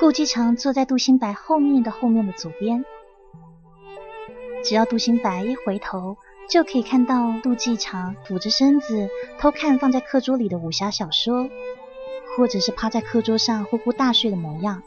[0.00, 2.84] 顾继长坐在杜新白后面的后面的左边，
[4.62, 6.16] 只要杜新白一回头，
[6.48, 9.08] 就可以看到杜继长俯着身子
[9.40, 11.50] 偷看放在课桌里的武侠小说，
[12.36, 14.84] 或者是趴在课桌上呼呼大睡的模样。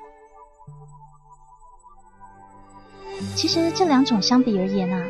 [3.35, 5.05] 其实这两种相比而言啊，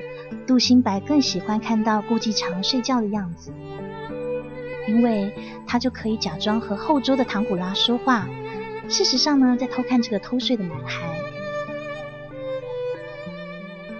[0.47, 3.53] 杜新白更喜欢看到顾继长睡觉的样子，
[4.87, 5.31] 因为
[5.67, 8.27] 他就可以假装和后桌的唐古拉说话。
[8.91, 11.07] 事实上呢，在偷看这个偷睡的男孩。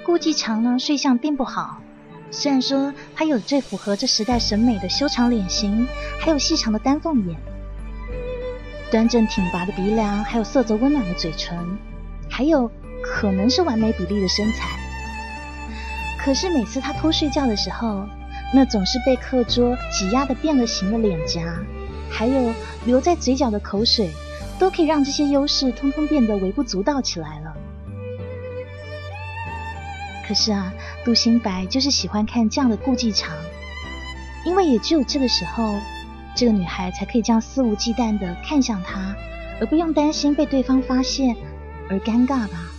[0.03, 1.81] 顾继长呢，睡相并不好。
[2.29, 5.87] 虽然说他有最符合这时代审美的修长脸型，
[6.19, 7.37] 还有细长的丹凤眼，
[8.91, 11.57] 端正挺拔的鼻梁，还有色泽温暖的嘴唇，
[12.29, 12.69] 还有
[13.01, 14.77] 可能是完美比例的身材。
[16.20, 18.05] 可是每次他偷睡觉的时候，
[18.53, 21.41] 那总是被课桌挤压的变了形的脸颊，
[22.09, 22.53] 还有
[22.85, 24.09] 留在嘴角的口水。
[24.62, 27.57] 都可以让这些优势通通变得微不足道起来了。
[30.27, 30.71] 可是啊，
[31.04, 33.35] 杜新白就是喜欢看这样的顾忌长，
[34.45, 35.73] 因为也只有这个时候，
[36.35, 39.15] 这个女孩才可以这样肆无忌惮的看向他，
[39.59, 41.35] 而不用担心被对方发现
[41.89, 42.71] 而尴尬吧。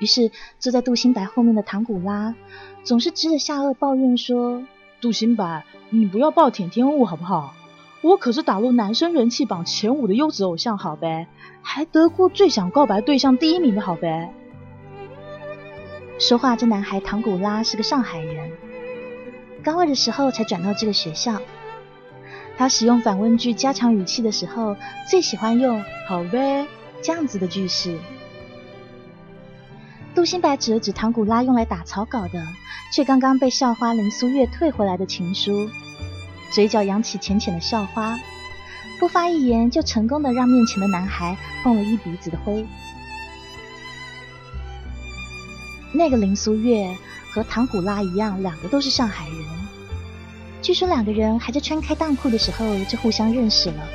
[0.00, 2.34] 于是坐在杜新白后面的唐古拉，
[2.82, 4.64] 总是支着下颚抱怨说
[5.00, 7.54] ：“杜新白，你不要暴殄天物好不好？”
[8.02, 11.26] 我可是打入男生人气榜前五的优质偶像，好呗，
[11.62, 14.32] 还得过最想告白对象第一名的好呗。
[16.18, 18.52] 说话这男孩唐古拉是个上海人，
[19.62, 21.40] 高二的时候才转到这个学校。
[22.56, 24.76] 他使用反问句加强语气的时候，
[25.10, 26.66] 最喜欢用“好呗”
[27.02, 27.98] 这样子的句式。
[30.14, 32.42] 杜新白指了指唐古拉用来打草稿的，
[32.94, 35.70] 却刚刚被校花林苏月退回来的情书。
[36.50, 38.18] 嘴角扬起浅浅的笑花，
[38.98, 42.66] 不发一言就成功的让面前的男孩碰了一鼻子的灰。
[45.92, 46.96] 那个林苏月
[47.32, 49.38] 和唐古拉一样，两个都是上海人。
[50.60, 53.88] 据说两个人还在穿开裆裤的时候就互相认识了，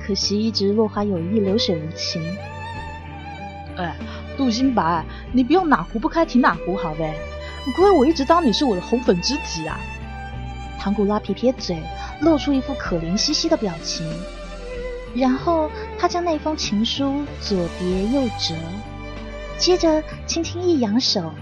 [0.00, 2.22] 可惜一直落花有意，流水无情。
[3.76, 3.94] 哎，
[4.36, 7.16] 杜新白，你不用哪壶不开提哪壶好呗？
[7.76, 9.78] 亏我一直当你是我的红粉知己啊！
[10.78, 11.82] 唐古拉撇撇嘴，
[12.20, 14.06] 露出一副可怜兮兮的表情，
[15.14, 18.54] 然后他将那封情书左叠右折，
[19.58, 21.32] 接着轻轻一扬手，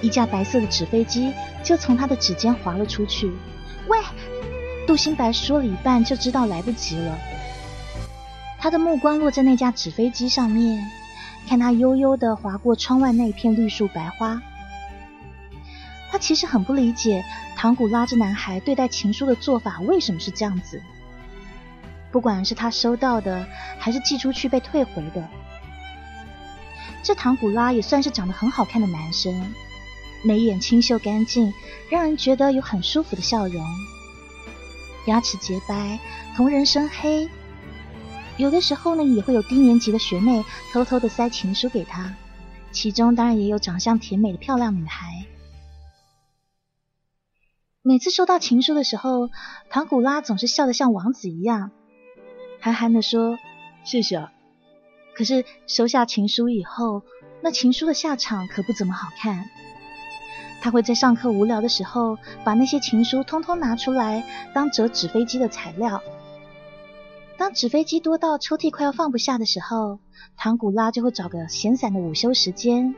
[0.00, 3.30] 一架白色的纸飞机就从他的指尖滑了出去。
[3.88, 3.98] 喂，
[4.86, 7.18] 杜新白说了一半就知道来不及了，
[8.58, 10.84] 他的目光落在那架纸飞机上面，
[11.48, 14.40] 看它悠悠的划过窗外那片绿树白花。
[16.10, 17.24] 他其实很不理解
[17.56, 20.80] 唐古拉这男孩对待情书的做法为什么是这样子。
[22.12, 23.46] 不管是他收到的，
[23.78, 25.28] 还是寄出去被退回的，
[27.02, 29.52] 这唐古拉也算是长得很好看的男生，
[30.22, 31.52] 眉眼清秀干净，
[31.90, 33.62] 让人觉得有很舒服的笑容，
[35.06, 35.98] 牙齿洁白，
[36.36, 37.28] 瞳仁深黑。
[38.38, 40.42] 有的时候呢，也会有低年级的学妹
[40.72, 42.14] 偷偷的塞情书给他，
[42.72, 45.26] 其中当然也有长相甜美的漂亮女孩。
[47.88, 49.30] 每次收到情书的时候，
[49.70, 51.70] 唐古拉总是笑得像王子一样，
[52.58, 53.38] 憨憨的说
[53.86, 54.32] ：“谢谢。”啊
[55.14, 57.04] 可是收下情书以后，
[57.42, 59.48] 那情书的下场可不怎么好看。
[60.60, 66.02] 他会在上课无聊的时候，把那些情书通通拿出来当折纸飞机的材料。
[67.38, 70.00] 当纸飞机多到抽屉快要放不下的时候，
[70.36, 72.96] 唐古拉就会找个闲散的午休时间，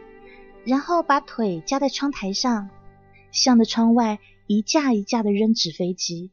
[0.64, 2.70] 然后把腿夹在窗台上，
[3.30, 4.18] 向着窗外。
[4.50, 6.30] 一架一架的扔纸飞机，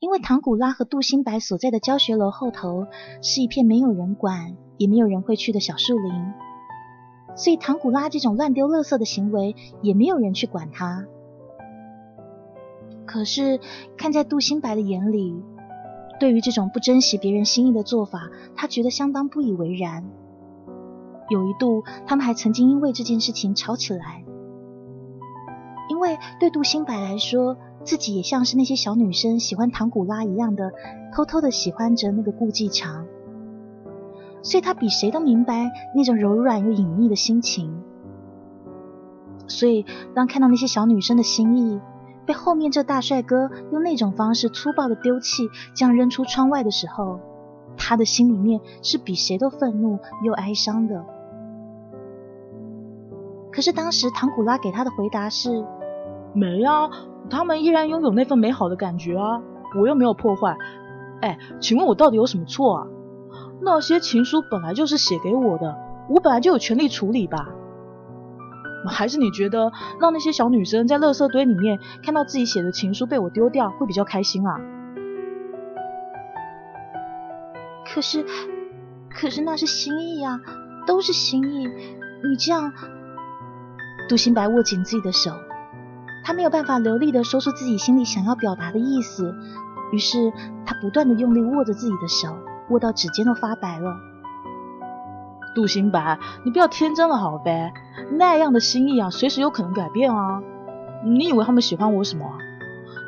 [0.00, 2.88] 因为唐古拉和杜新白所在的教学楼后头
[3.22, 6.12] 是一片没有人管也没有人会去的小树林，
[7.36, 11.06] 所以唐古拉这种乱丢垃圾的行为也没有人去管他。
[13.06, 13.60] 可是
[13.96, 15.40] 看在杜新白的眼里，
[16.18, 20.04] 对于这种不珍惜别人心意的做法，他觉得相当不以为然。
[21.30, 24.24] 有一度，他们还曾经因为这件事情吵起来。
[25.88, 30.72] 因为对杜新白来说，自己也像是那些小女生喜欢唐古拉一样的，
[31.14, 33.06] 偷偷的喜欢着那个顾继长，
[34.42, 37.82] 所以他比谁都明白那种柔软又隐秘的心情。
[39.48, 39.84] 所以，
[40.14, 41.80] 当看到那些小女生的心意
[42.24, 47.18] 被后面这大帅哥用那种方式粗暴的丢弃，这样扔出窗外的时候，
[47.76, 51.04] 他的心里面是比谁都愤怒又哀伤的。
[53.52, 55.64] 可是当时唐古拉给他的回答是：
[56.34, 56.88] 没啊，
[57.28, 59.40] 他们依然拥有那份美好的感觉啊，
[59.78, 60.56] 我又没有破坏，
[61.20, 62.86] 哎，请问我到底有什么错啊？
[63.60, 65.76] 那些情书本来就是写给我的，
[66.08, 67.48] 我本来就有权利处理吧？
[68.88, 69.70] 还是你觉得
[70.00, 74.58] 让那些小女生在垃圾堆里面看到自己写的情书被我丢掉会比较开心啊？
[77.92, 78.24] 可是，
[79.10, 80.40] 可是那是心意啊，
[80.86, 81.66] 都是心意。
[81.66, 82.72] 你这样，
[84.10, 85.30] 杜新白握紧自己的手，
[86.24, 89.32] 他没有办法流利的说出自己心里想要表达的意思，
[89.92, 90.32] 于是
[90.66, 92.36] 他不断的用力握着自己的手，
[92.70, 93.94] 握到指尖都发白了。
[95.54, 97.72] 杜新白，你不要天真了好呗，
[98.18, 100.42] 那样的心意啊，随时有可能改变啊。
[101.04, 102.26] 你以为他们喜欢我什么？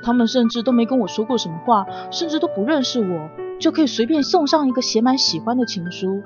[0.05, 3.29] 他们甚至都没跟我说过什么话，甚至都不认识我，
[3.59, 6.23] 就可以随便送上一个写满喜欢的情书。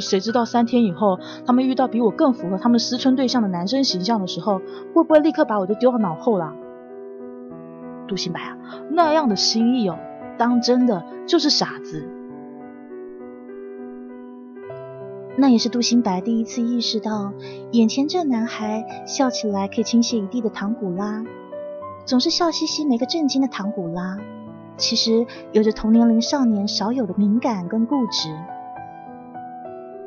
[0.00, 4.60] 谁知道三天以后，他们遇到比我更符合他们思春对象的男生形象的时候，
[4.94, 6.54] 会不会立刻把我就丢到脑后了？
[8.06, 8.56] 杜新白啊，
[8.90, 9.98] 那样的心意哦，
[10.38, 12.08] 当真的就是傻子。
[15.36, 17.32] 那也是杜新白第一次意识到，
[17.70, 21.22] 眼前这男孩笑起来可以倾泻一地的唐古拉，
[22.04, 24.18] 总是笑嘻嘻没个正经的唐古拉，
[24.76, 28.30] 其实有着同年龄少年少有的敏感跟固执。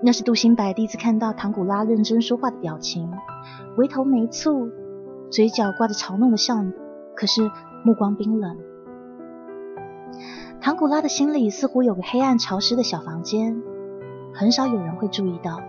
[0.03, 3.11] 那是杜新白第一次看到唐古拉认真说话的表情，
[3.77, 4.71] 微头没蹙，
[5.29, 6.55] 嘴角挂着嘲弄的笑，
[7.15, 7.51] 可是
[7.85, 8.57] 目光冰冷。
[10.59, 13.61] 唐古拉的心里似乎有个黑暗潮湿的小房间。
[14.33, 15.59] 很少有人会注意到。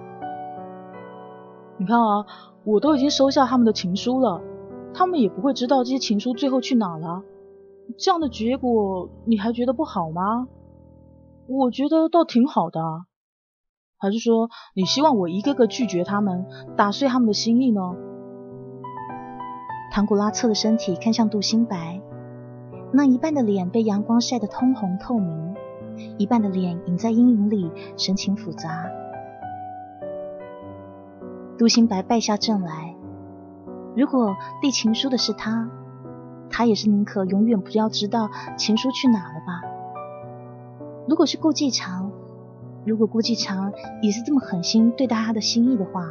[1.77, 2.25] 你看啊，
[2.65, 4.41] 我都已经收下他们的情书了，
[4.95, 7.23] 他们也不会知道这些情书最后去哪了。
[7.99, 10.47] 这样的结果你还觉得不好吗？
[11.49, 12.81] 我觉得倒挺好的。
[14.03, 16.45] 还是说你希望我一个个拒绝他们，
[16.77, 17.95] 打碎他们的心意呢？
[19.93, 22.01] 唐古拉侧着身体看向杜新白，
[22.93, 25.55] 那一半的脸被阳光晒得通红透明。
[26.19, 28.91] 一半的脸隐在阴影里，神情复杂。
[31.57, 32.97] 杜新白败下阵来。
[33.95, 35.71] 如果递情书的是他，
[36.51, 39.63] 他也是宁可永远不要知道情书去哪了吧？
[41.07, 42.02] 如果是顾继长，
[42.85, 46.09] 如果顾继长也是这么狠心对待他的心意的话，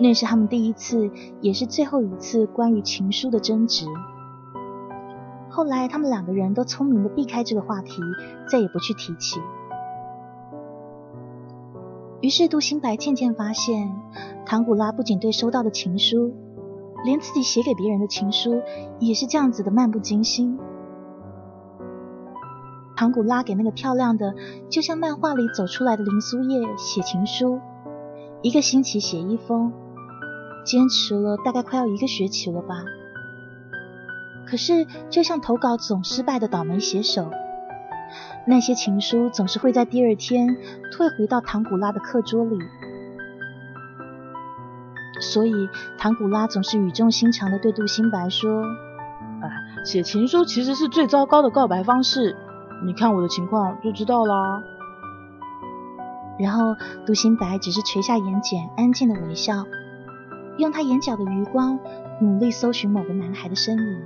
[0.00, 1.10] 那是他们第一次，
[1.40, 3.84] 也是最后一次关于情书的争执。
[5.50, 8.00] 后来，他们两个人都聪明的避开这个话题，
[8.48, 9.40] 再也不去提起。
[12.20, 13.92] 于是，杜新白渐渐发现，
[14.46, 16.32] 唐古拉不仅对收到的情书，
[17.04, 18.62] 连自己写给别人的情书
[19.00, 20.58] 也是这样子的漫不经心。
[22.98, 24.34] 唐古拉给那个漂亮的，
[24.68, 27.60] 就像漫画里走出来的林苏叶写情书，
[28.42, 29.72] 一个星期写一封，
[30.64, 32.82] 坚持了大概快要一个学期了吧。
[34.48, 37.30] 可是，就像投稿总失败的倒霉写手，
[38.48, 40.56] 那些情书总是会在第二天
[40.90, 42.58] 退回到唐古拉的课桌里。
[45.20, 45.52] 所以，
[45.98, 48.64] 唐古拉总是语重心长的对杜新白说
[49.40, 49.46] ：“啊，
[49.84, 52.34] 写情书其实是最糟糕的告白方式，
[52.84, 54.62] 你看我的情况就知道啦。”
[56.38, 59.64] 然后，杜新白只是垂下眼睑，安静的微笑，
[60.56, 61.80] 用他眼角的余光
[62.20, 64.02] 努力搜寻某个男孩的身影。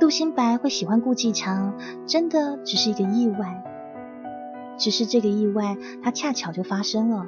[0.00, 1.74] 杜新白会喜欢顾继长，
[2.06, 3.62] 真的只是一个意外。
[4.76, 7.26] 只是这个意外，它恰巧就发生了。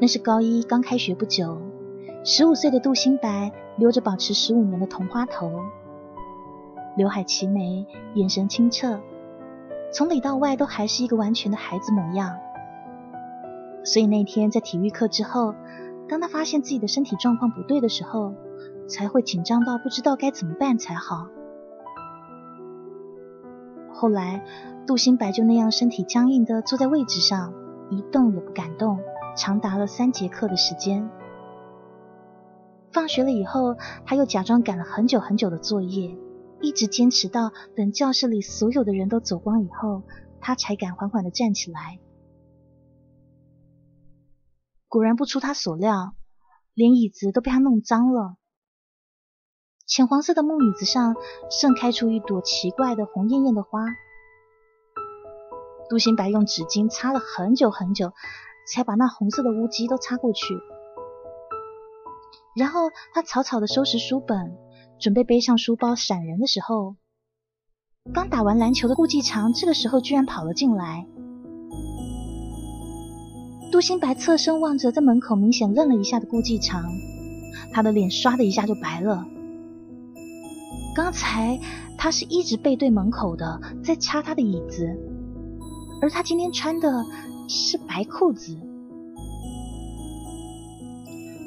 [0.00, 1.60] 那是高一刚开学不久，
[2.24, 5.50] 十五岁的杜新白留着保持十五年的同花头，
[6.96, 9.00] 刘海齐眉，眼神清澈，
[9.92, 12.36] 从里到外都还是一个完全的孩子模样。
[13.84, 15.54] 所以那天在体育课之后，
[16.08, 18.34] 当他发现自己的身体状况不对的时候，
[18.88, 21.28] 才会紧张到不知道该怎么办才好。
[24.04, 24.44] 后来，
[24.86, 27.54] 杜新白就那样身体僵硬的坐在位置上，
[27.90, 28.98] 一动也不敢动，
[29.34, 31.08] 长达了三节课的时间。
[32.92, 36.18] 放学了以后，他又假装赶了很久很久的作业，
[36.60, 40.02] 一直坚持到等教室里所有的人都走光以后，
[40.38, 41.98] 他才敢缓缓的站起来。
[44.86, 46.14] 果然不出他所料，
[46.74, 48.36] 连椅子都被他弄脏了。
[49.86, 51.14] 浅黄色的木椅子上
[51.50, 53.84] 盛开出一朵奇怪的红艳艳的花。
[55.90, 58.12] 杜新白用纸巾擦了很久很久，
[58.66, 60.54] 才把那红色的污迹都擦过去。
[62.56, 64.56] 然后他草草的收拾书本，
[64.98, 66.96] 准备背上书包闪人的时候，
[68.14, 71.06] 刚打完篮球的顾继长这个时候居然跑了进来。
[73.70, 76.84] 杜新白侧身望着在门口明显愣了一下的顾继长，
[77.74, 79.26] 他的脸唰的一下就白了。
[80.94, 81.58] 刚才
[81.98, 84.96] 他是一直背对门口的，在掐他的椅子，
[86.00, 87.04] 而他今天穿的
[87.48, 88.56] 是白裤子。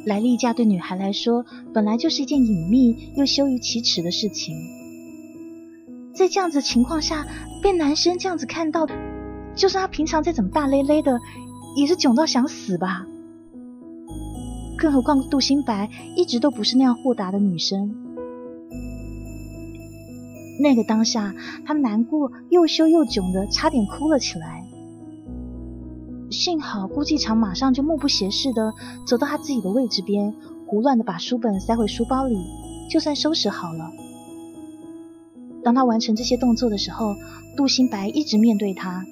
[0.05, 4.55] 来例假对女孩来说本来就是一件隐秘又羞于启齿的事情，
[6.13, 7.27] 在这样子情况下
[7.61, 8.87] 被男生这样子看到，
[9.55, 11.19] 就算他平常再怎么大咧咧的，
[11.75, 13.05] 也是囧到想死吧。
[14.77, 18.06] 更何况杜新白一直都不是那样豁达的女生。
[20.59, 21.33] 那个当下，
[21.65, 24.63] 他难过又羞又囧的，差点哭了起来。
[26.29, 28.73] 幸好顾继长马上就目不斜视的
[29.05, 30.35] 走到他自己的位置边，
[30.65, 32.37] 胡乱的把书本塞回书包里，
[32.89, 33.91] 就算收拾好了。
[35.63, 37.15] 当他完成这些动作的时候，
[37.55, 39.05] 杜新白一直面对他，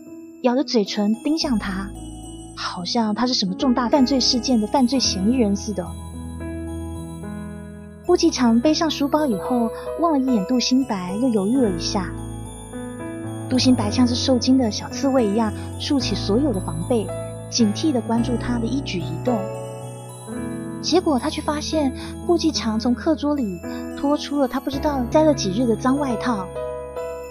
[0.44, 1.90] 咬着嘴唇盯向他，
[2.56, 5.86] 好像他是什么重大犯罪事件的犯罪嫌疑人似的。
[8.06, 9.70] 顾继长背上书包以后，
[10.00, 12.12] 望了一眼杜新白，又犹豫了一下。
[13.50, 17.08] 杜新白像是受惊的小刺猬一样，竖起所有的防备，
[17.50, 19.40] 警惕的关注他的一举一动。
[20.82, 21.92] 结果他却发现，
[22.28, 23.60] 顾继长从课桌里
[23.98, 26.46] 拖出了他不知道摘了几日的脏外套，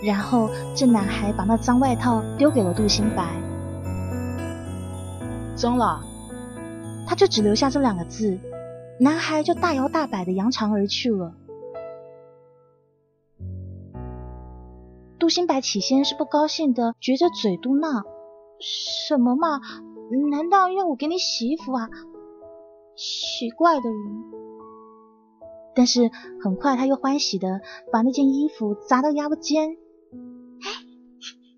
[0.02, 3.28] 然后这男孩把那脏外套丢给了杜新白。
[5.54, 6.00] 脏了，
[7.06, 8.36] 他就只留下这两个字。
[9.00, 11.34] 男孩就大摇大摆的扬长而去了。
[15.18, 18.04] 杜新白起先是不高兴的，撅着嘴嘟囔
[18.60, 19.60] ：“什么嘛？
[20.30, 21.88] 难道要我给你洗衣服啊？
[22.94, 24.24] 奇怪的人。”
[25.74, 26.10] 但是
[26.42, 30.70] 很快他又欢喜的把那件衣服砸到腰间，哎，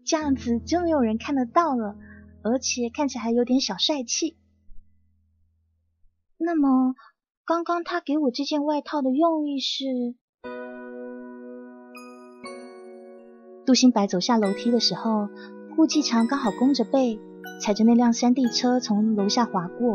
[0.07, 1.97] 这样子就没有人看得到了，
[2.43, 4.37] 而且看起来还有点小帅气。
[6.39, 6.95] 那么。
[7.47, 9.85] 刚刚他给我这件外套的用意是，
[13.65, 15.29] 杜新白走下楼梯的时候，
[15.77, 17.21] 顾继长刚好弓着背，
[17.61, 19.93] 踩着那辆山地车从楼下滑过，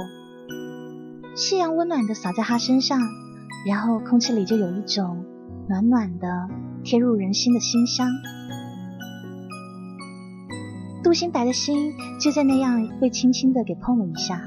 [1.35, 3.01] 夕阳温暖的洒在他身上，
[3.67, 5.25] 然后空气里就有一种
[5.67, 6.47] 暖暖的、
[6.85, 8.07] 贴入人心的馨香。
[11.03, 14.41] 杜新白的心就在那样被轻轻的给碰了一下。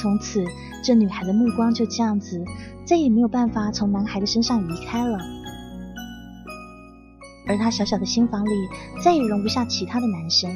[0.00, 0.42] 从此，
[0.82, 2.42] 这女孩的目光就这样子，
[2.86, 5.18] 再也没有办法从男孩的身上移开了。
[7.46, 8.50] 而她小小的心房里，
[9.04, 10.50] 再也容不下其他的男生。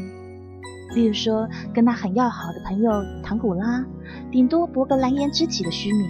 [0.95, 2.91] 例如说，跟她很要好的朋友
[3.23, 3.85] 唐古拉，
[4.31, 6.09] 顶多博个蓝颜知己的虚名。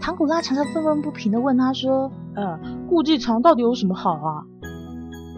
[0.00, 2.58] 唐古拉常常愤愤不平的问他说：“呃，
[2.88, 4.44] 顾继长到底有什么好啊？”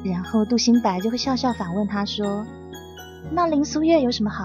[0.05, 2.45] 然后杜新白就会笑笑反问他说
[3.31, 4.45] ：“那林苏月有什么好？”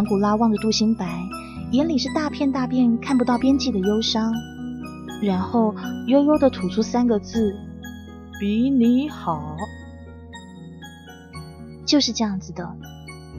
[0.00, 1.28] 唐古拉望着杜兴白，
[1.72, 4.32] 眼里是大片大片看不到边际的忧伤，
[5.20, 5.74] 然后
[6.06, 7.54] 悠悠的吐出三个字
[8.40, 9.58] ：“比你好。”
[11.84, 12.74] 就是这样子的。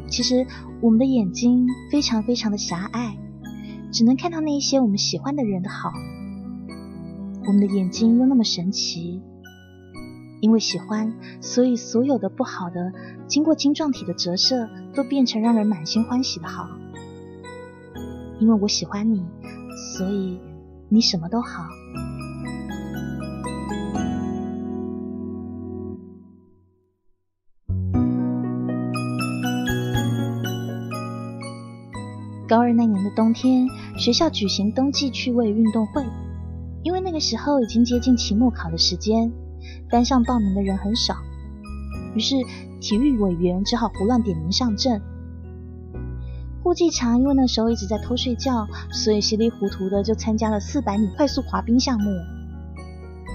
[0.08, 0.46] 其实
[0.82, 3.18] 我们的眼睛非常非常的狭隘，
[3.92, 5.92] 只能看到那一些我们喜欢的人的好。
[7.48, 9.20] 我们的眼睛又那么神奇。
[10.42, 12.92] 因为喜欢，所以所有的不好的，
[13.28, 16.68] 经过晶状体的折射，都变成让人满心欢喜的好。
[18.40, 19.24] 因为我喜欢你，
[19.96, 20.40] 所以
[20.90, 21.64] 你什么都好。
[32.50, 33.68] 高二那年的冬天，
[33.98, 36.04] 学校举行冬季趣味运动会，
[36.84, 39.32] 因为那个时候已经接近期末考的时间。
[39.92, 41.16] 班上报名的人很少，
[42.16, 42.36] 于是
[42.80, 45.02] 体育委员只好胡乱点名上阵。
[46.64, 52.10] 顾继长因为那时候一直在偷睡觉，所以稀里糊涂的就参加了四百米快速滑冰项目。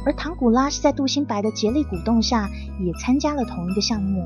[0.07, 2.49] 而唐古拉是在杜新白的竭力鼓动下，
[2.81, 4.23] 也参加了同一个项目。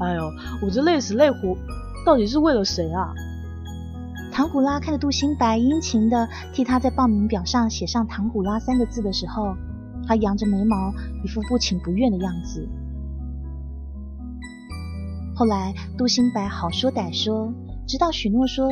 [0.00, 0.22] 哎呦，
[0.62, 1.56] 我这累死累活，
[2.04, 3.14] 到底是为了谁啊？
[4.32, 9.54] 唐古拉看着杜新白殷勤的替他在报名表上写上“唐古拉”三个字的时候，
[10.08, 10.90] 他扬着眉毛，
[11.22, 12.66] 一副不情不愿的样子。
[15.34, 17.52] 后来，杜新白好说歹说，
[17.86, 18.70] 直到许诺说：“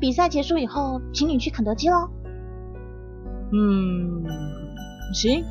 [0.00, 2.08] 比赛结束以后，请你去肯德基喽。”
[3.52, 4.24] 嗯，
[5.12, 5.44] 行。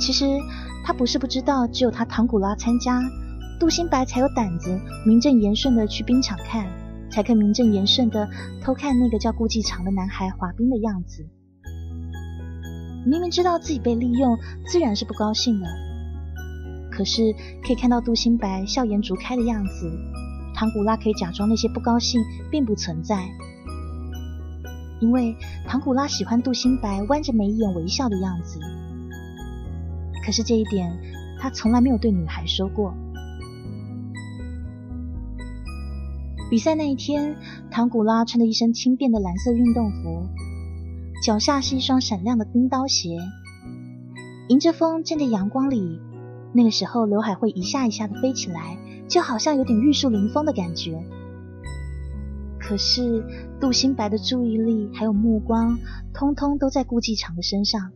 [0.00, 0.26] 其实
[0.84, 3.00] 他不是不知道，只有他唐古拉参加，
[3.60, 6.66] 杜新白才有胆子名正言顺的去冰场看，
[7.14, 8.28] 才肯名正言顺的
[8.60, 11.24] 偷看那个叫顾继长的男孩滑冰的样子。
[13.06, 15.68] 明明知道自己被利用，自然是不高兴的。
[16.90, 17.32] 可是
[17.64, 19.88] 可以看到杜新白笑颜逐开的样子，
[20.56, 23.28] 唐古拉可以假装那些不高兴并不存在，
[25.00, 25.36] 因为
[25.68, 28.58] 唐古拉喜欢杜新白弯着眉眼微笑的样子。
[30.26, 30.92] 可是这一点，
[31.38, 32.92] 他从来没有对女孩说过。
[36.54, 37.34] 比赛那一天，
[37.68, 40.28] 唐古拉穿着一身轻便的蓝色运动服，
[41.20, 43.18] 脚下是一双闪亮的冰刀鞋，
[44.46, 45.98] 迎着风站在阳光里。
[46.52, 51.04] 那个时候，刘海会一下一下的飞起来，就好像有点玉树临风的感觉。
[52.60, 53.24] 可是
[53.60, 55.76] 杜新白的注意力还有目光，
[56.12, 57.90] 通通都在顾继长的身上。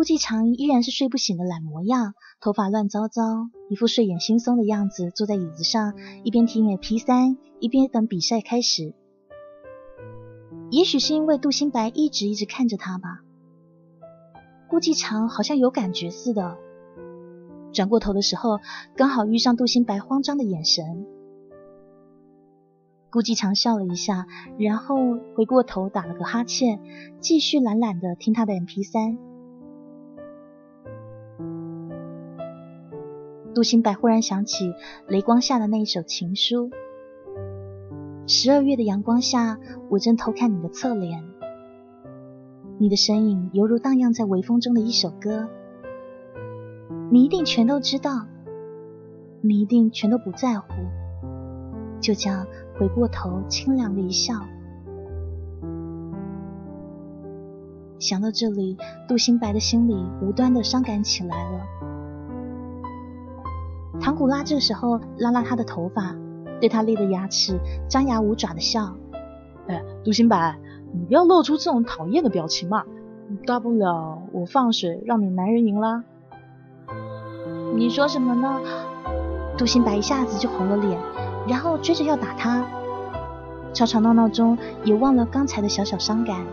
[0.00, 5.92] 顾继长依然是睡不醒的懒模样，头发乱糟糟，一副睡眼惺忪的样子，坐在椅子上，
[6.24, 8.94] 一边听 MP 三，一边等比赛开始。
[10.70, 13.20] 也许是因为杜新白一直一直看着他吧，
[14.70, 16.56] 顾继长好像有感觉似的，
[17.70, 18.58] 转过头的时候，
[18.96, 21.04] 刚好遇上杜新白慌张的眼神。
[23.10, 24.26] 顾继长笑了一下，
[24.58, 24.96] 然后
[25.36, 26.80] 回过头打了个哈欠，
[27.20, 29.18] 继续懒懒的听他的 M P 三。
[33.54, 34.74] 杜新白忽然想起
[35.08, 36.70] 雷光下的那一首情书。
[38.26, 41.24] 十二月的阳光下，我正偷看你的侧脸，
[42.78, 45.48] 你的身影犹如荡漾在微风中的一首歌。
[47.10, 48.26] 你一定全都知道，
[49.40, 50.68] 你一定全都不在乎，
[52.00, 52.46] 就这样
[52.78, 54.34] 回过头，清凉的一笑。
[57.98, 58.76] 想到这里，
[59.08, 61.79] 杜新白的心里无端的伤感起来了。
[64.00, 66.14] 唐古拉这时候拉拉他的头发。
[66.60, 67.58] 对他裂的牙齿
[67.88, 68.94] 张牙舞爪的笑，
[69.66, 70.58] 哎，杜新白，
[70.92, 72.84] 你不要露出这种讨厌的表情嘛！
[73.46, 76.04] 大不了我放水让你男人赢啦。
[77.74, 78.60] 你说什么呢？
[79.56, 81.00] 杜新白一下子就红了脸，
[81.48, 82.62] 然后追着要打他，
[83.72, 86.44] 吵吵闹闹中也忘了刚才的小小伤感。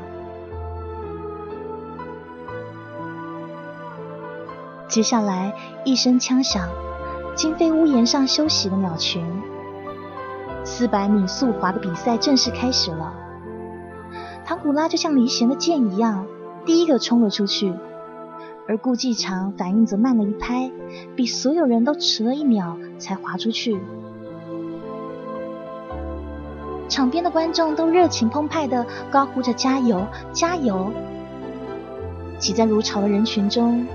[4.88, 6.70] 接下来一声枪响，
[7.38, 9.24] 金飞屋檐上休息的鸟群。
[10.64, 13.14] 四百米速滑的比赛正式开始了。
[14.44, 16.26] 唐古拉就像离弦的箭一样，
[16.66, 17.72] 第一个冲了出去，
[18.68, 20.72] 而顾继长反应则慢了一拍，
[21.16, 23.80] 比所有人都迟了一秒才滑出去。
[26.90, 30.92] 场边的观众都热情澎湃的高呼着“加油，加油！”
[32.40, 33.86] 挤在如潮的人群中，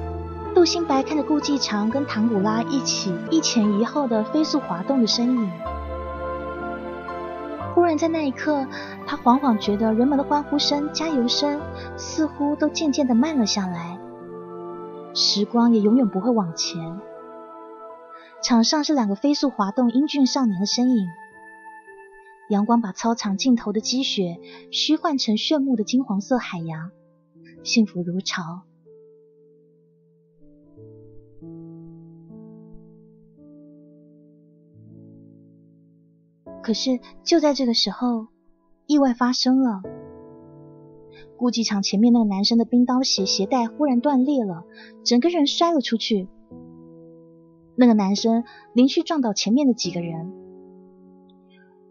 [0.54, 5.50] 杜新白看着顾继长跟唐古拉一起一前一后的飞速滑动的身影。
[7.74, 8.66] 忽然在那一刻，
[9.06, 11.60] 他恍恍觉得人们的欢呼声、加油声
[11.96, 13.98] 似乎都渐渐的慢了下来，
[15.14, 17.00] 时光也永远不会往前。
[18.42, 21.08] 场上是两个飞速滑动英俊少年的身影，
[22.50, 24.38] 阳光把操场尽头的积雪
[24.70, 26.90] 虚幻成炫目的金黄色海洋，
[27.64, 28.62] 幸福如潮。
[36.62, 38.28] 可是就在这个时候，
[38.86, 39.82] 意外发生了。
[41.36, 44.64] 顾继场前面那个男生的冰刀鞋鞋带忽然断裂了，
[45.04, 46.28] 整个人摔了出去。
[47.74, 48.44] 那个男生
[48.74, 50.32] 连续撞倒前面的几个人，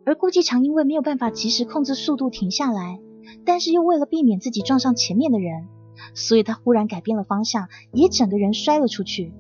[0.06, 3.02] 而顾继长因为没有办法及时控制速度停下来，
[3.46, 5.68] 但是又为了避免自己撞上前面的人，
[6.14, 9.34] 所以他忽然改变了方向，也整个人摔了出去。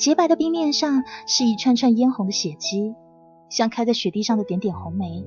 [0.00, 2.94] 洁白的冰面上是一串串嫣红的血迹，
[3.50, 5.26] 像开在雪地上的点点红梅。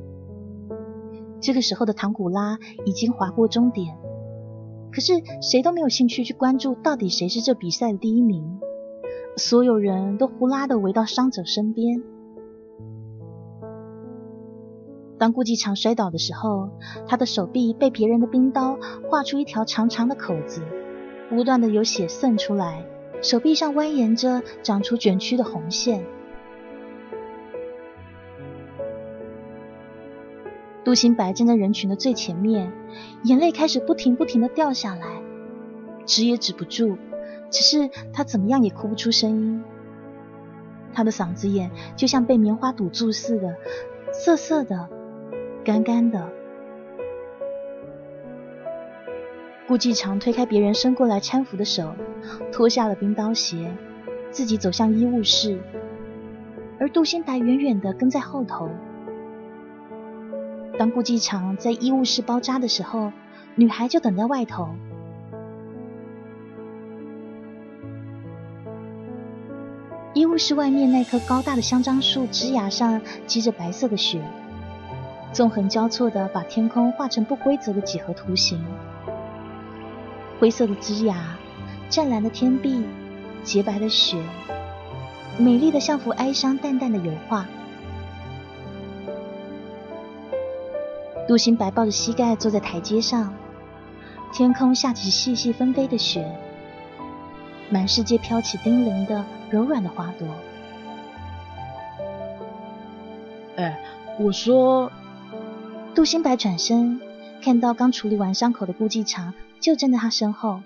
[1.39, 3.95] 这个时候的唐古拉已经划过终点，
[4.91, 8.59] 可是谁都没有兴趣去关注到底谁是这比赛的第一名。
[9.37, 12.01] 所有人都呼啦的围到伤者身边。
[15.19, 16.69] 当顾继长摔倒的时候，
[17.05, 20.63] 他的手臂被别人的冰刀划出一条长长的口子，
[21.29, 22.83] 不断的有血渗出来。
[23.23, 26.05] 手臂上蜿蜒着长出卷曲的红线。
[30.83, 32.73] 杜新白站在人群的最前面，
[33.23, 35.23] 眼泪开始不停不停的掉下来，
[36.05, 36.97] 止也止不住，
[37.49, 39.63] 只是他怎么样也哭不出声音。
[40.93, 43.55] 他的嗓子眼就像被棉花堵住似的，
[44.11, 44.89] 涩涩的，
[45.63, 46.29] 干干的。
[49.67, 51.95] 顾继常推开别人伸过来搀扶的手，
[52.51, 53.71] 脱下了冰刀鞋，
[54.29, 55.57] 自己走向医务室，
[56.79, 58.69] 而杜新白远远的跟在后头。
[60.77, 63.13] 当顾继常在医务室包扎的时候，
[63.55, 64.69] 女孩就等在外头。
[70.13, 74.21] 医务室外面那棵高大的香樟树枝芽上积着白色的雪，
[75.31, 78.63] 纵横交错的把天空画成不规则的几何图形。
[80.43, 81.15] 灰色的枝桠，
[81.89, 82.83] 湛蓝的天壁，
[83.45, 84.21] 洁白的雪，
[85.37, 87.45] 美丽的像幅哀伤淡淡的油画。
[91.29, 93.33] 杜新白抱着膝盖坐在台阶上，
[94.33, 96.29] 天空下起细细纷飞的雪，
[97.69, 100.27] 满世界飘起叮铃的柔软的花朵。
[103.55, 103.79] 哎，
[104.19, 104.91] 我说，
[105.95, 106.99] 杜新白转身
[107.41, 109.33] 看到刚处理完伤口的顾继长。
[109.63, 110.61] 就站在他身后，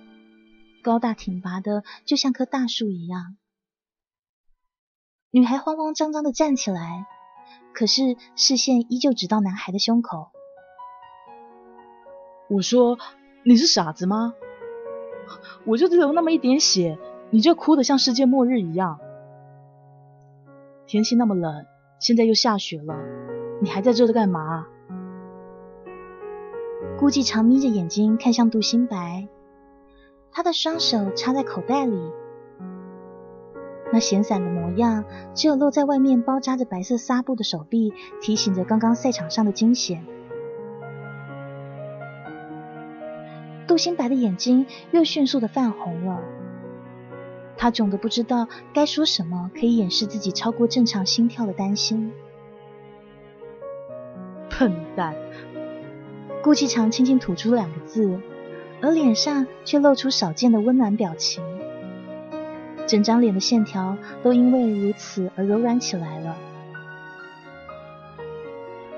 [0.83, 3.38] 高大挺拔的，就像棵大树一样。
[5.29, 7.05] 女孩慌慌张张的站起来，
[7.75, 10.31] 可是视线依旧直到男孩的胸口。
[12.49, 12.97] 我说
[13.45, 14.33] ：“你是傻子吗？
[15.65, 16.97] 我就流那么一点血，
[17.29, 18.99] 你就哭得像世界末日一样？
[20.88, 21.67] 天气那么冷，
[21.99, 22.95] 现在又下雪了，
[23.62, 24.65] 你还在这干嘛？”
[26.99, 29.27] 顾继长眯着眼睛看向杜新白，
[30.31, 31.95] 他的双手插在口袋里，
[33.93, 35.05] 那闲散的模样，
[35.36, 40.03] 只有露在外面包扎着白色纱布的手臂，提醒着刚刚赛场上的惊险。
[43.67, 46.19] 杜新白的眼睛又迅速的泛红了，
[47.57, 52.12] 他肿得不知道该说什么可以掩饰自己超过正常心跳的担心。
[54.49, 55.13] 笨蛋。
[56.41, 58.19] 顾继长轻轻吐出两个字，
[58.82, 61.43] 而脸上却露出少见的温暖表情，
[62.88, 66.38] 整张脸的线条都因为如此而柔软起来了。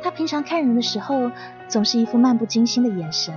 [0.03, 1.31] 他平常看人的时候
[1.67, 3.33] 总是一副漫不经心的眼神，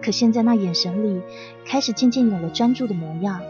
[0.00, 1.20] 可现在那眼神里
[1.64, 3.40] 开始渐渐有了专注的模样。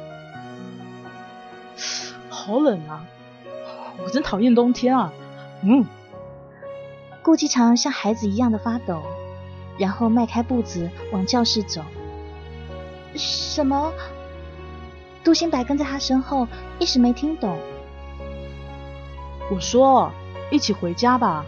[2.30, 3.04] 好冷啊！
[4.02, 5.12] 我真讨厌冬天啊！
[5.62, 5.84] 嗯。
[7.22, 9.02] 顾继长像孩子一样的发抖。
[9.78, 11.82] 然后迈开步子往教室走。
[13.14, 13.92] 什么？
[15.24, 16.46] 杜新白跟在他身后，
[16.78, 17.58] 一时没听懂。
[19.50, 20.10] 我说
[20.50, 21.44] ：“一起回家吧。”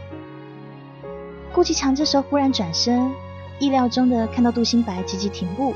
[1.53, 3.11] 顾继强这时候忽然转身，
[3.59, 5.75] 意料中的看到杜新白急急停步，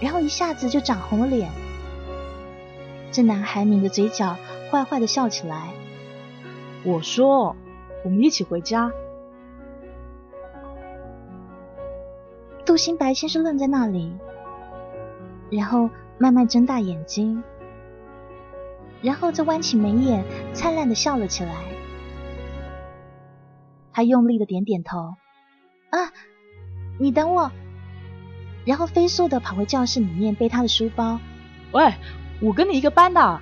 [0.00, 1.50] 然后一下子就涨红了脸。
[3.10, 4.36] 这男孩抿着嘴角，
[4.70, 5.68] 坏坏的笑起来。
[6.84, 7.56] 我说
[8.04, 8.90] ：“我们一起回家。”
[12.68, 14.12] 杜新白先是愣在那里，
[15.50, 17.42] 然后慢慢睁大眼睛，
[19.00, 21.54] 然后再弯起眉眼，灿烂的笑了起来。
[23.90, 25.14] 他用力的点点头，
[25.88, 26.12] 啊，
[27.00, 27.50] 你等我。
[28.66, 31.18] 然后飞速的跑回教室里面，背他的书包。
[31.72, 31.94] 喂，
[32.42, 33.40] 我跟你一个班的。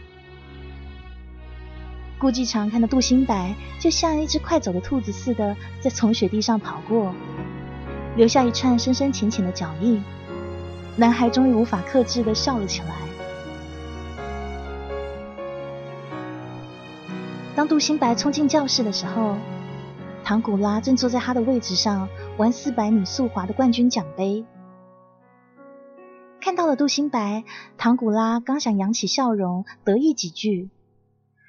[2.21, 7.13] 顾继常看到杜新白，就像一只快走的兔子似的，在从雪地上跑过。
[8.17, 10.03] 留下一串深深浅浅的脚印，
[10.97, 12.97] 男孩终于无法克制的笑了起来。
[17.55, 19.37] 当杜新白冲进教室的时候，
[20.25, 24.47] 唐古拉正坐在他的位置上玩四百米速滑的冠军奖杯。
[26.41, 27.45] 看到了杜新白，
[27.77, 30.71] 唐古拉刚想扬起笑容得意几句，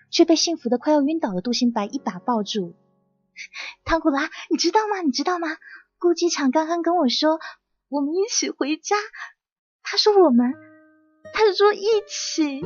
[0.09, 2.73] 却被幸福的快要晕倒的杜新白一把抱住。
[3.85, 5.01] 唐古拉，你知道吗？
[5.01, 5.47] 你知道吗？
[5.99, 7.39] 顾机场刚刚跟我说，
[7.89, 8.95] 我们一起回家。
[9.81, 10.53] 他说我们，
[11.33, 12.61] 他是说一起，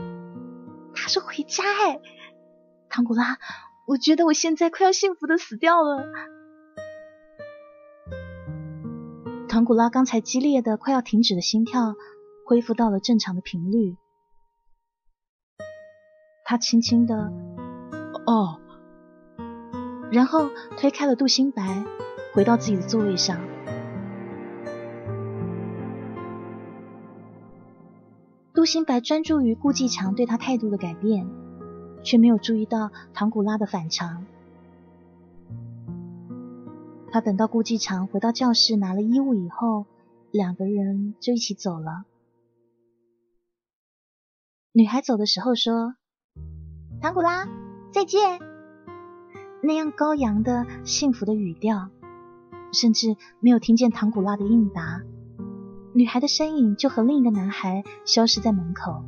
[0.94, 1.64] 他说回家。
[1.64, 2.00] 哎，
[2.90, 3.38] 唐古拉，
[3.88, 6.04] 我觉得我现在快要幸福的死掉了。
[9.48, 11.96] 唐古拉刚才激烈的快要停止的心跳
[12.46, 13.98] 恢复到了正常的频率。
[16.44, 17.32] 他轻轻的，
[18.26, 18.60] 哦，
[20.12, 21.86] 然后推开了杜新白。
[22.34, 23.42] 回到自己的座位上，
[28.54, 31.28] 杜新白专注于顾继强对他态度的改变，
[32.04, 34.26] 却没有注意到唐古拉的反常。
[37.12, 39.86] 他等到顾继强回到教室拿了衣物以后，
[40.32, 42.06] 两个人就一起走了。
[44.72, 45.96] 女孩走的时候说
[47.02, 47.46] ：“唐古拉，
[47.92, 48.40] 再见。”
[49.62, 51.90] 那样高扬的幸福的语调。
[52.72, 55.02] 甚至没有听见唐古拉的应答，
[55.94, 59.04] 女孩的身影就和另一个男孩消失在门口。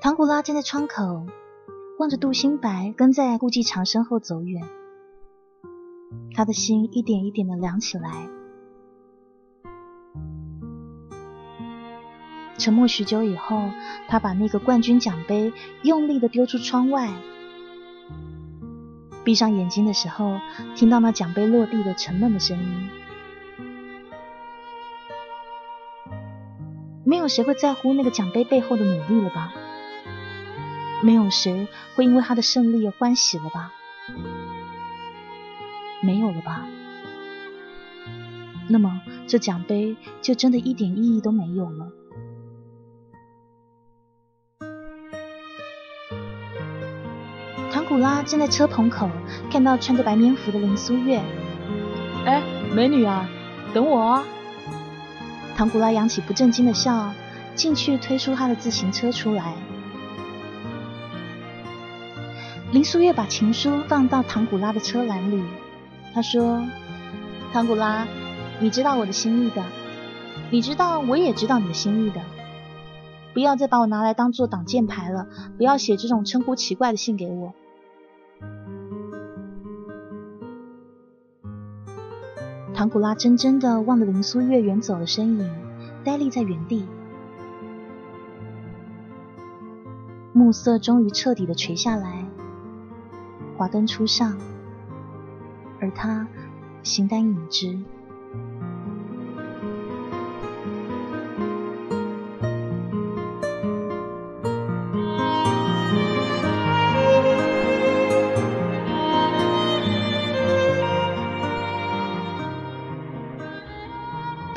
[0.00, 1.26] 唐古拉站在窗口，
[1.98, 4.62] 望着杜新白跟在顾继长身后走远，
[6.32, 8.28] 他的心一点一点的凉起来。
[12.56, 13.68] 沉默许久以后，
[14.08, 17.12] 他把那个冠军奖杯用力的丢出窗外。
[19.26, 20.40] 闭上眼睛的时候，
[20.76, 22.90] 听到那奖杯落地的沉闷的声音。
[27.02, 29.52] 没有谁会在乎那个奖杯背后的努力了吧？
[31.02, 33.72] 没有谁会因为他的胜利而欢喜了吧？
[36.00, 36.64] 没有了吧？
[38.68, 41.90] 那么这奖杯就真的一点意义都没有了。
[47.96, 49.08] 古拉站在车棚口，
[49.50, 51.18] 看到穿着白棉服的林苏月。
[52.26, 53.26] 哎，美女啊，
[53.72, 54.22] 等我啊！
[55.56, 57.10] 唐古拉扬起不正经的笑，
[57.54, 59.54] 进去推出他的自行车出来。
[62.70, 65.42] 林苏月把情书放到唐古拉的车篮里，
[66.12, 66.62] 她说
[67.50, 68.06] ：“唐古拉，
[68.60, 69.64] 你知道我的心意的，
[70.50, 72.20] 你知道我也知道你的心意的。
[73.32, 77.54] 不要再把我拿来当做挡箭牌了，不要写这种称呼奇怪的信给我。”
[82.76, 85.50] 唐古拉真真的望着林苏月远走的身影，
[86.04, 86.86] 呆立在原地。
[90.34, 92.26] 暮色终于彻底的垂下来。
[93.56, 94.36] 华灯初上，
[95.80, 96.28] 而他
[96.82, 97.78] 形单影只。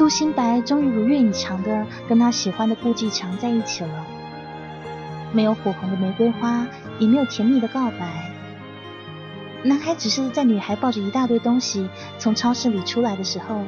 [0.10, 4.08] 杜新白终于如愿以偿的跟他喜欢的顾继强在一起了，
[5.32, 6.66] 没有火红的玫瑰花，
[6.98, 8.34] 也没有甜蜜的告白。
[9.62, 13.62] 男孩只是在女孩抱着一大堆东西从超市里出来的时候，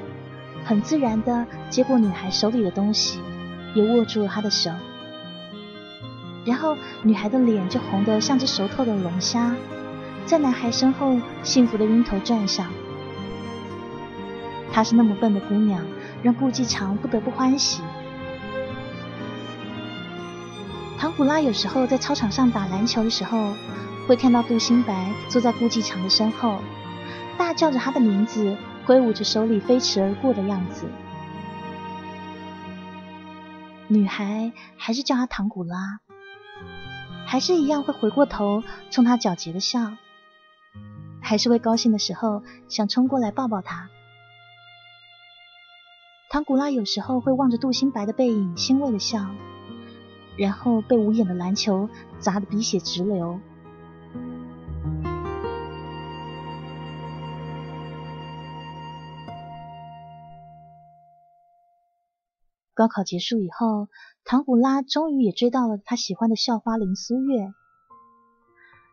[0.65, 3.19] 很自然的接过女孩手里的东西，
[3.75, 4.71] 也握住了她的手。
[6.43, 9.55] 然后女孩的脸就红得像只熟透的龙虾，
[10.25, 12.65] 在男孩身后幸福的晕头转向。
[14.73, 15.85] 她是那么笨的姑娘，
[16.23, 17.81] 让顾继长不得不欢喜。
[20.97, 23.53] 唐古拉有时候在操场上打篮球的时候。
[24.07, 26.59] 会看到杜新白坐在顾继长的身后，
[27.37, 30.85] 大叫着他的名字，挥舞着手里飞驰而过的样子。
[33.87, 35.99] 女孩还是叫他唐古拉，
[37.27, 39.93] 还是一样会回过头冲他皎洁的笑，
[41.21, 43.87] 还是会高兴的时候想冲过来抱抱他。
[46.33, 49.19] 唐古拉有时候会望着杜新白的背影欣慰的笑，
[50.37, 51.89] 然后被无眼的篮球
[52.19, 53.37] 砸得鼻血直流。
[62.73, 63.89] 高考结束以后，
[64.23, 67.51] 唐古拉终于也追到了他喜欢的校花林苏月，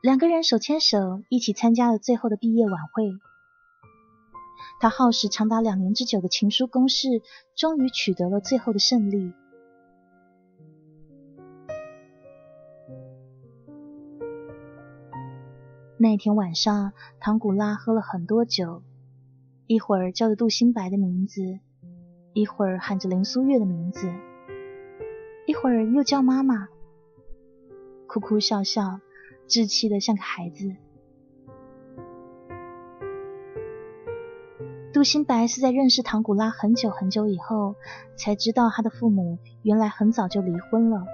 [0.02, 3.04] 两个人手牵手一起参加了最后的毕业晚会。
[4.80, 7.08] 他耗时长达两年之久的情书攻势，
[7.56, 9.32] 终于取得了最后的胜利。
[15.98, 18.84] 那天晚上，唐古拉喝了很多酒，
[19.66, 21.58] 一会儿叫着杜新白的名字。
[22.34, 24.08] 一会儿喊着林苏月的名字，
[25.46, 26.68] 一会儿又叫妈妈，
[28.06, 29.00] 哭哭笑笑，
[29.48, 30.76] 稚气的像个孩子。
[34.92, 37.74] 杜新白是在认识唐古拉很久很久以后，
[38.16, 41.04] 才知道他的父母原来很早就离婚了。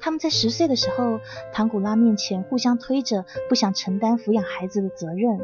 [0.00, 1.20] 他们在十岁的时候，
[1.52, 5.38] 唐古拉面前互相推着，不想承担抚养孩子的责任，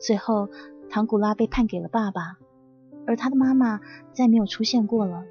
[0.00, 0.48] 最后。
[0.92, 2.36] 唐古拉被判给了爸爸，
[3.06, 3.78] 而他的妈妈
[4.12, 5.22] 再没有出现过了。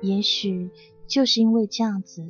[0.00, 0.72] 也许
[1.06, 2.26] 就是因为这样子，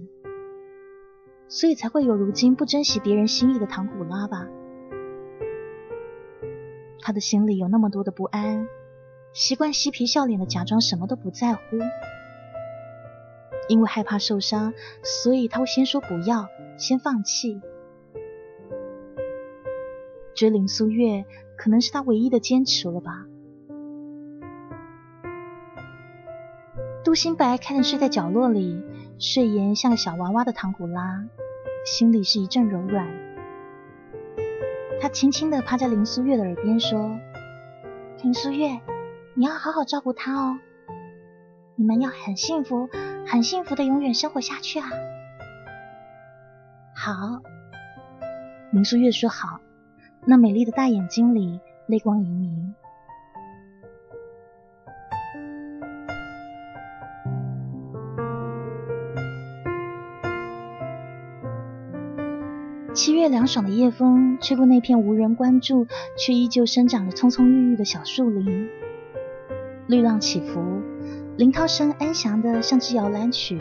[1.49, 4.47] 所以才会有如今不珍惜别人心意的唐古拉吧。
[7.01, 8.67] 他的心里有那么多的不安，
[9.33, 11.61] 习惯嬉皮笑脸的假装什么都不在乎。
[13.69, 17.61] 因为害怕受伤，所以他会先说不要，先放弃。
[20.35, 21.25] 追林苏月
[21.57, 23.27] 可能是他唯一的坚持了吧。
[27.03, 28.83] 杜新白看着睡在角落里、
[29.19, 31.25] 睡颜像个小娃娃的唐古拉，
[31.87, 33.09] 心里是一阵柔软。
[35.01, 37.19] 他轻轻地趴在林苏月的耳边说
[38.23, 38.79] ：“林苏月，
[39.33, 40.59] 你要好好照顾他哦，
[41.77, 42.91] 你们要很幸福、
[43.27, 44.91] 很幸福的永远生活下去啊！”
[46.95, 47.41] 好，
[48.71, 49.61] 林苏月说：“好。”
[50.29, 52.75] 那美丽的大眼睛里泪光盈盈。
[62.97, 68.71] 七月凉爽的夜风吹过那片无人关注却依旧生长着葱葱郁郁的小树林，
[69.87, 70.81] 绿浪起伏，
[71.37, 73.61] 林涛声安详的像支摇篮曲。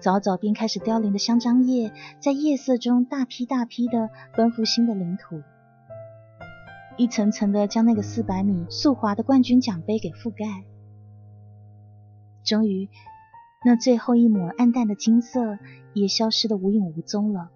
[0.00, 5.42] 早早便开始凋零的香樟叶，在夜色中大批大批的奔赴新的领土，
[6.96, 10.64] 一层层的将那个四百米速滑的冠军奖杯给覆盖。
[12.42, 12.88] 终于。
[13.64, 15.58] 那最后一抹暗淡的金色
[15.94, 17.50] 也消失得无影无踪了，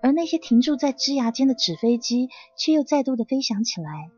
[0.00, 4.10] 而那些停驻在枝桠间的纸飞机却又再度的飞翔起来，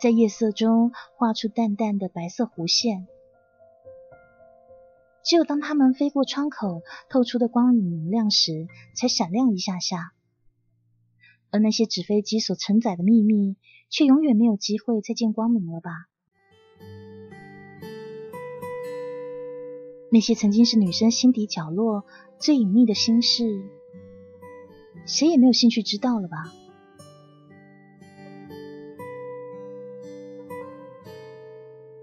[0.00, 3.08] 在夜色中画出淡淡的白色弧线。
[5.24, 10.12] 只有当它们飞过窗口透出的光影明亮时，才闪亮一下下。
[11.50, 13.56] 而那些纸飞机所承载的秘密，
[13.90, 15.90] 却永远没有机会再见光明了吧？
[20.08, 22.04] 那些曾经是女生心底角落
[22.38, 23.62] 最隐秘的心事，
[25.04, 26.52] 谁也没有兴趣知道了吧？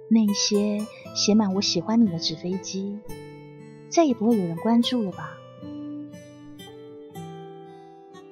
[0.09, 0.85] 那些
[1.15, 2.99] 写满“我喜欢你”的纸飞机，
[3.89, 5.37] 再也不会有人关注了吧？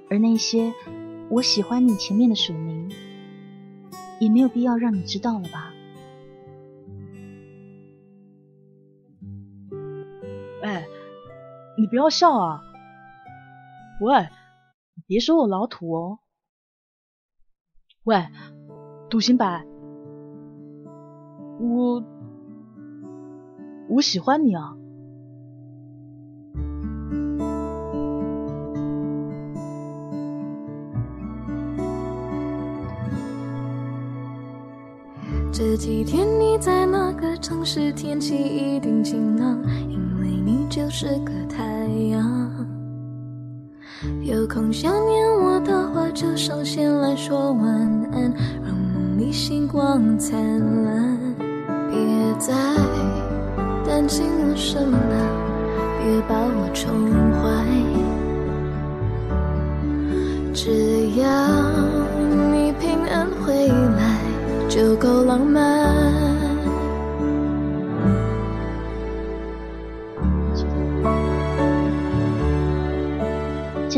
[0.10, 0.74] 而那些
[1.30, 2.92] “我喜欢你”前面的署名，
[4.20, 5.74] 也没有必要让你知道了吧？
[11.91, 12.62] 不要笑啊！
[13.99, 14.30] 喂，
[15.08, 16.19] 别说我老土哦。
[18.06, 18.15] 喂，
[19.10, 19.65] 杜新白，
[21.60, 22.01] 我
[23.89, 24.73] 我喜欢你啊。
[35.51, 37.91] 这几天你在哪个城市？
[37.91, 39.62] 天气一定晴朗，
[40.43, 41.63] 你就是个太
[42.10, 42.49] 阳。
[44.23, 47.67] 有空想念我的话，就上线来说晚
[48.12, 48.34] 安，
[48.65, 50.39] 让梦里星光灿
[50.84, 51.17] 烂。
[51.89, 51.97] 别
[52.39, 52.54] 再
[53.86, 54.97] 担心我什么，
[55.99, 56.89] 别把我宠
[57.41, 57.45] 坏，
[60.54, 61.25] 只要
[62.51, 64.19] 你平安回来。
[64.69, 66.11] 就够浪漫。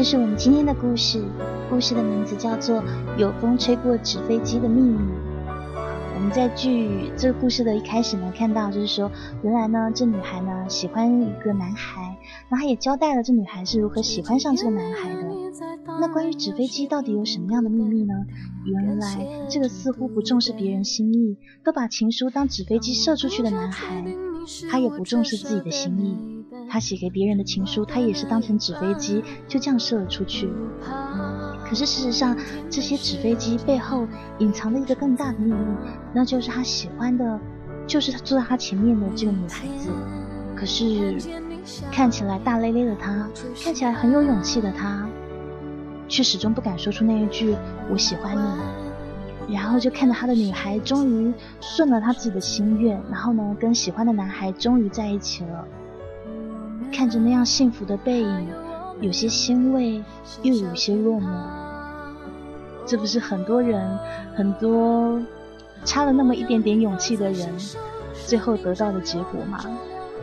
[0.04, 1.24] 这是我们今天的故事，
[1.70, 2.82] 故事的名字叫做
[3.18, 4.98] 《有风吹过纸飞机的秘密》。
[6.14, 9.10] 我们在剧这个故事的一开始呢，看到就是说，
[9.44, 12.18] 原来呢，这女孩呢喜欢一个男孩，
[12.50, 15.22] 那他也交代了这女孩是如何喜欢上这个男孩的。
[16.02, 18.14] 那关于纸飞机到底有什么样的秘密呢？
[18.66, 24.04] 原来这个似乎不重视别人心意，都把情书当纸飞机射出去的男孩，
[24.70, 26.43] 他也不重视自己的心意。
[26.70, 30.50] 他写给别人的情书，他也是当成纸飞机就这样射了出去。
[31.66, 32.36] 可是事实上，
[32.70, 34.08] 这些纸飞机背后
[34.40, 35.76] 隐藏了一个更大的秘密，
[36.14, 37.40] 那就是他喜欢的，
[37.88, 39.90] 就是坐在他前面的这个女孩子。
[40.56, 41.16] 可是
[41.92, 43.28] 看起来大咧咧的他，
[43.64, 45.08] 看起来很有勇气的他。
[46.10, 47.56] 却始终不敢说出那一句
[47.90, 48.42] “我喜欢你”，
[49.56, 55.66] 然后就看着他的女孩终于顺了他自己的心愿，然后呢，跟喜欢的男孩终于在一起了。
[56.94, 58.48] 看着那样幸福的背影，
[59.02, 60.04] 有些欣慰，
[60.44, 61.26] 又有些落寞。
[62.86, 63.98] 这不是很多人，
[64.36, 65.20] 很多
[65.84, 67.50] 差了那么一点点勇气的人，
[68.28, 69.60] 最后得到的结果吗？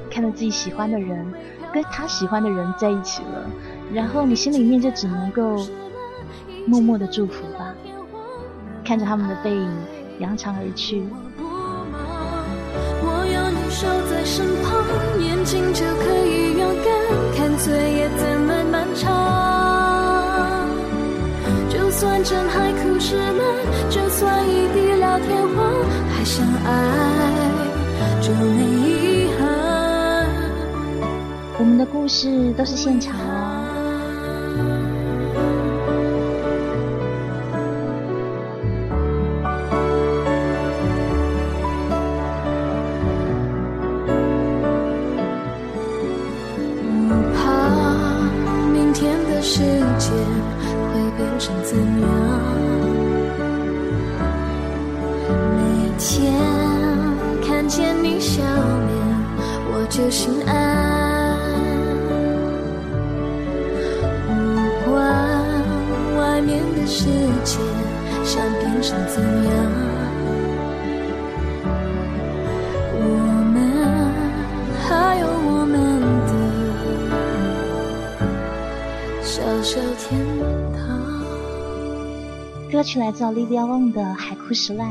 [0.09, 1.27] 看着自己喜欢的人
[1.73, 3.51] 跟他喜欢的人在一起了。
[3.93, 5.67] 然后你心里面就只能够
[6.67, 7.75] 默默的祝福吧，
[8.85, 9.71] 看着他们的背影
[10.21, 11.05] 扬长而去。
[13.83, 14.71] 我有你守在身旁，
[15.25, 16.93] 眼睛就可以勇敢
[17.37, 19.09] 看岁月怎么漫长。
[21.71, 23.39] 就算真海枯石烂，
[23.89, 25.73] 就算一地老天荒，
[26.15, 26.69] 还想爱
[28.21, 30.29] 就没遗憾。
[31.59, 33.15] 我们的故事都是现场
[83.31, 84.89] 到 Livia Wong 的《海枯石烂》。